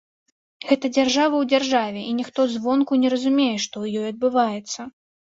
Гэта 0.69 0.89
дзяржава 0.95 1.33
ў 1.39 1.43
дзяржаве, 1.51 2.01
і 2.11 2.15
ніхто 2.19 2.45
звонку 2.55 2.97
не 3.03 3.13
разумее, 3.15 3.51
што 3.67 3.75
ў 3.83 4.01
ёй 4.01 4.07
адбываецца. 4.15 4.79